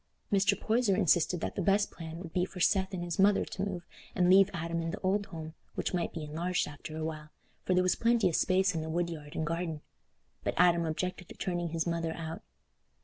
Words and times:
Mr. 0.33 0.59
Poyser 0.59 0.95
insisted 0.97 1.41
that 1.41 1.53
the 1.53 1.61
best 1.61 1.91
plan 1.91 2.17
would 2.17 2.33
be 2.33 2.43
for 2.43 2.59
Seth 2.59 2.91
and 2.91 3.03
his 3.03 3.19
mother 3.19 3.45
to 3.45 3.61
move 3.63 3.83
and 4.15 4.31
leave 4.31 4.49
Adam 4.51 4.81
in 4.81 4.89
the 4.89 4.99
old 5.01 5.27
home, 5.27 5.53
which 5.75 5.93
might 5.93 6.11
be 6.11 6.23
enlarged 6.23 6.67
after 6.67 6.97
a 6.97 7.05
while, 7.05 7.29
for 7.65 7.75
there 7.75 7.83
was 7.83 7.93
plenty 7.93 8.27
of 8.27 8.35
space 8.35 8.73
in 8.73 8.81
the 8.81 8.89
woodyard 8.89 9.35
and 9.35 9.45
garden; 9.45 9.81
but 10.43 10.55
Adam 10.57 10.87
objected 10.87 11.29
to 11.29 11.35
turning 11.35 11.69
his 11.69 11.85
mother 11.85 12.13
out. 12.13 12.41